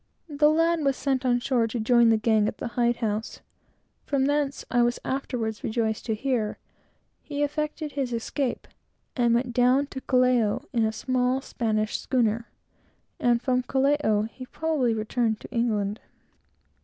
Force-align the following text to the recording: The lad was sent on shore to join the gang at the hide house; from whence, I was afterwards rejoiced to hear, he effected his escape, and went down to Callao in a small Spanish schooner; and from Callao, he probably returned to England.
The 0.29 0.49
lad 0.49 0.79
was 0.83 0.97
sent 0.97 1.27
on 1.27 1.37
shore 1.39 1.67
to 1.67 1.79
join 1.79 2.09
the 2.09 2.17
gang 2.17 2.47
at 2.47 2.57
the 2.57 2.69
hide 2.69 2.95
house; 2.95 3.39
from 4.03 4.25
whence, 4.25 4.65
I 4.71 4.81
was 4.81 4.97
afterwards 5.05 5.63
rejoiced 5.63 6.07
to 6.07 6.15
hear, 6.15 6.57
he 7.21 7.43
effected 7.43 7.91
his 7.91 8.11
escape, 8.11 8.67
and 9.15 9.35
went 9.35 9.53
down 9.53 9.85
to 9.93 10.01
Callao 10.01 10.63
in 10.73 10.85
a 10.85 10.91
small 10.91 11.39
Spanish 11.39 11.99
schooner; 11.99 12.49
and 13.19 13.43
from 13.43 13.61
Callao, 13.61 14.23
he 14.23 14.47
probably 14.47 14.95
returned 14.95 15.39
to 15.41 15.51
England. 15.51 15.99